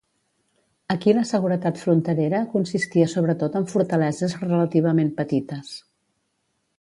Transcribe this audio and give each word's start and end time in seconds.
Aquí 0.93 1.11
la 1.17 1.25
seguretat 1.31 1.75
fronterera 1.81 2.39
consistia 2.53 3.09
sobretot 3.13 3.57
en 3.59 3.67
fortaleses 3.73 4.35
relativament 4.47 5.13
petites. 5.23 5.75